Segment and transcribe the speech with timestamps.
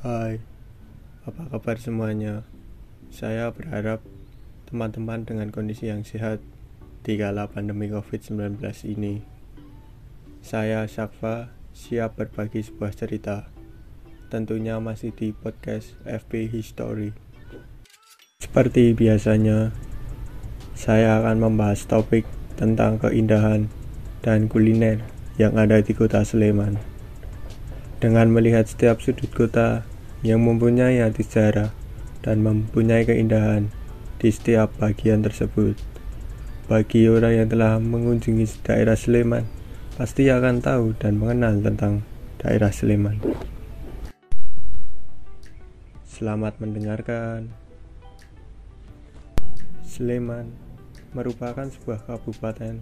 [0.00, 0.40] Hai,
[1.28, 2.48] apa kabar semuanya?
[3.12, 4.00] Saya berharap
[4.64, 6.40] teman-teman dengan kondisi yang sehat
[7.04, 9.20] di kala pandemi COVID-19 ini.
[10.40, 13.52] Saya Syakfa, siap berbagi sebuah cerita.
[14.32, 17.12] Tentunya masih di podcast FP History.
[18.40, 19.68] Seperti biasanya,
[20.72, 22.24] saya akan membahas topik
[22.56, 23.68] tentang keindahan
[24.24, 25.04] dan kuliner
[25.36, 26.99] yang ada di kota Sleman.
[28.00, 29.84] Dengan melihat setiap sudut kota
[30.24, 31.68] yang mempunyai arti sejarah
[32.24, 33.68] dan mempunyai keindahan
[34.16, 35.76] di setiap bagian tersebut.
[36.64, 39.44] Bagi orang yang telah mengunjungi daerah Sleman,
[40.00, 42.00] pasti akan tahu dan mengenal tentang
[42.40, 43.20] daerah Sleman.
[46.08, 47.52] Selamat mendengarkan.
[49.84, 50.56] Sleman
[51.12, 52.80] merupakan sebuah kabupaten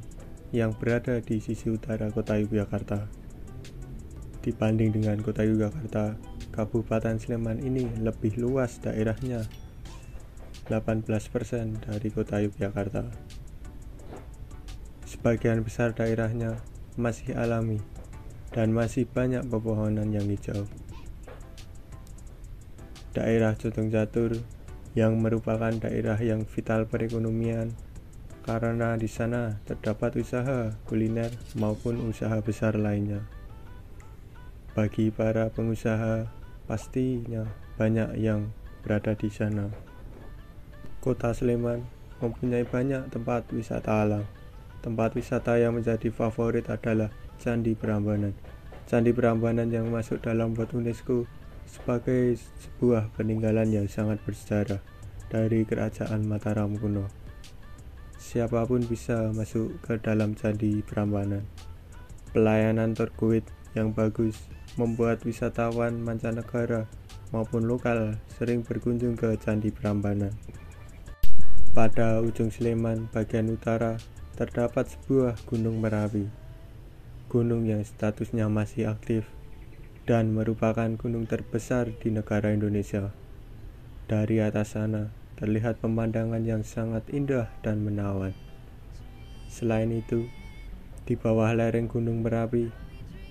[0.54, 3.17] yang berada di sisi utara kota Yogyakarta
[4.48, 6.16] Dibanding dengan kota Yogyakarta,
[6.56, 9.44] Kabupaten Sleman ini lebih luas daerahnya
[10.72, 13.12] 18% dari kota Yogyakarta.
[15.04, 16.64] Sebagian besar daerahnya
[16.96, 17.76] masih alami
[18.56, 20.64] dan masih banyak pepohonan yang hijau.
[23.12, 24.32] Daerah Jotong Jatur
[24.96, 27.76] yang merupakan daerah yang vital perekonomian
[28.48, 33.36] karena di sana terdapat usaha kuliner maupun usaha besar lainnya.
[34.78, 36.30] Bagi para pengusaha,
[36.70, 37.42] pastinya
[37.74, 38.54] banyak yang
[38.86, 39.66] berada di sana.
[41.02, 41.82] Kota Sleman
[42.22, 44.22] mempunyai banyak tempat wisata alam.
[44.78, 47.10] Tempat wisata yang menjadi favorit adalah
[47.42, 48.38] Candi Prambanan.
[48.86, 51.26] Candi Prambanan yang masuk dalam buat UNESCO
[51.66, 54.78] sebagai sebuah peninggalan yang sangat bersejarah
[55.26, 57.10] dari kerajaan Mataram kuno.
[58.14, 61.42] Siapa pun bisa masuk ke dalam Candi Prambanan.
[62.30, 63.42] Pelayanan terkuit
[63.74, 64.38] yang bagus
[64.78, 66.86] membuat wisatawan mancanegara
[67.34, 70.32] maupun lokal sering berkunjung ke Candi Prambanan.
[71.74, 73.98] Pada ujung Sleman bagian utara
[74.38, 76.30] terdapat sebuah gunung Merapi.
[77.28, 79.28] Gunung yang statusnya masih aktif
[80.08, 83.12] dan merupakan gunung terbesar di negara Indonesia.
[84.08, 88.32] Dari atas sana terlihat pemandangan yang sangat indah dan menawan.
[89.52, 90.24] Selain itu,
[91.04, 92.87] di bawah lereng Gunung Merapi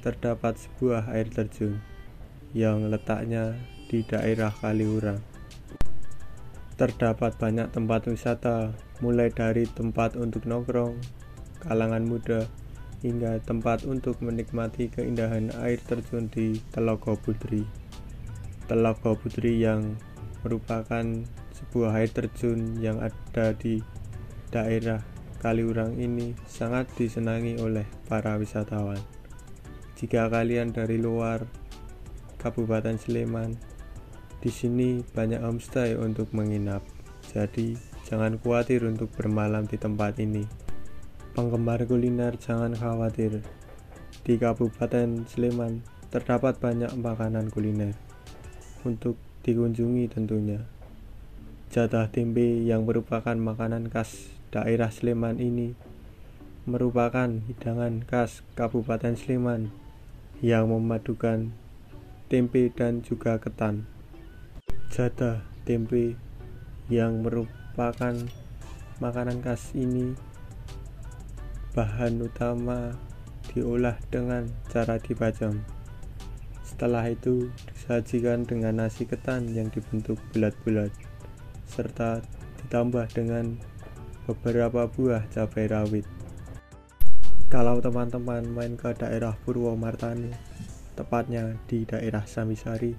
[0.07, 1.83] terdapat sebuah air terjun
[2.55, 3.59] yang letaknya
[3.91, 5.19] di daerah Kaliurang.
[6.79, 8.71] Terdapat banyak tempat wisata,
[9.03, 10.95] mulai dari tempat untuk nongkrong,
[11.59, 12.47] kalangan muda,
[13.03, 17.67] hingga tempat untuk menikmati keindahan air terjun di Telaga Putri.
[18.71, 19.99] Telaga Putri yang
[20.47, 21.03] merupakan
[21.51, 23.83] sebuah air terjun yang ada di
[24.55, 25.03] daerah
[25.37, 29.16] Kaliurang ini sangat disenangi oleh para wisatawan.
[29.97, 31.41] Jika kalian dari luar
[32.37, 33.57] Kabupaten Sleman,
[34.37, 36.85] di sini banyak homestay untuk menginap.
[37.33, 37.73] Jadi,
[38.05, 40.45] jangan khawatir untuk bermalam di tempat ini.
[41.33, 43.41] Penggemar kuliner jangan khawatir.
[44.21, 45.81] Di Kabupaten Sleman
[46.13, 47.97] terdapat banyak makanan kuliner
[48.85, 50.61] untuk dikunjungi tentunya.
[51.73, 55.73] Jatah tempe yang merupakan makanan khas daerah Sleman ini
[56.69, 59.86] merupakan hidangan khas Kabupaten Sleman
[60.43, 61.49] yang memadukan
[62.29, 63.89] tempe dan juga ketan.
[64.93, 66.13] Jada tempe
[66.87, 68.15] yang merupakan
[69.01, 70.13] makanan khas ini
[71.77, 72.97] bahan utama
[73.53, 75.61] diolah dengan cara dipajang.
[76.65, 80.93] Setelah itu disajikan dengan nasi ketan yang dibentuk bulat-bulat
[81.65, 82.21] serta
[82.61, 83.57] ditambah dengan
[84.25, 86.16] beberapa buah cabai rawit.
[87.47, 90.35] Kalau teman-teman main ke daerah Purwomartani,
[90.99, 92.91] tepatnya di daerah Samisari,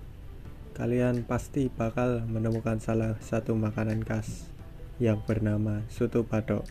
[0.72, 4.48] kalian pasti bakal menemukan salah satu makanan khas
[4.96, 6.64] yang bernama soto batok.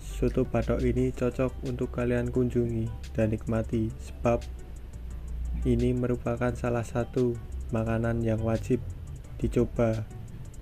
[0.00, 4.40] Soto batok ini cocok untuk kalian kunjungi dan nikmati sebab
[5.68, 7.36] ini merupakan salah satu
[7.68, 8.80] makanan yang wajib
[9.36, 10.08] dicoba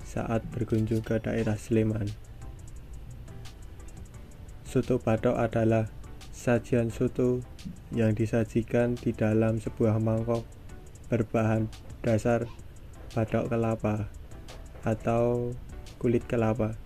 [0.03, 2.11] saat berkunjung ke daerah Sleman.
[4.67, 6.00] Soto batok adalah
[6.41, 7.45] Sajian soto
[7.93, 10.41] yang disajikan di dalam sebuah mangkok
[11.13, 11.69] berbahan
[12.01, 12.49] dasar
[13.13, 14.09] batok kelapa
[14.81, 15.53] atau
[16.01, 16.81] kulit kelapa.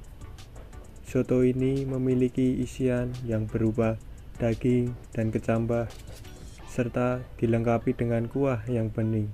[1.06, 3.94] Soto ini memiliki isian yang berupa
[4.42, 5.86] daging dan kecambah
[6.66, 9.30] serta dilengkapi dengan kuah yang bening.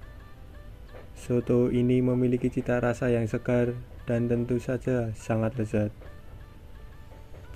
[1.17, 3.73] Soto ini memiliki cita rasa yang segar
[4.05, 5.89] dan tentu saja sangat lezat.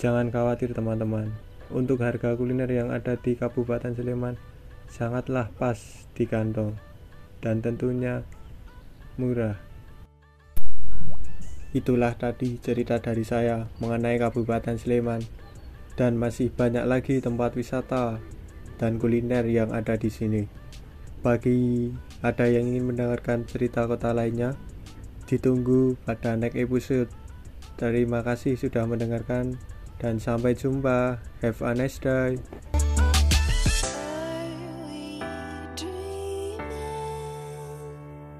[0.00, 1.28] Jangan khawatir teman-teman,
[1.72, 4.36] untuk harga kuliner yang ada di Kabupaten Sleman
[4.90, 5.78] sangatlah pas
[6.12, 6.76] di kantong
[7.40, 8.24] dan tentunya
[9.16, 9.56] murah.
[11.74, 15.20] Itulah tadi cerita dari saya mengenai Kabupaten Sleman
[15.98, 18.22] dan masih banyak lagi tempat wisata
[18.78, 20.46] dan kuliner yang ada di sini.
[21.24, 21.90] Bagi
[22.22, 24.54] ada yang ingin mendengarkan cerita kota lainnya,
[25.26, 27.10] ditunggu pada next episode.
[27.74, 29.58] Terima kasih sudah mendengarkan
[29.98, 31.18] dan sampai jumpa.
[31.42, 32.38] Have a nice day.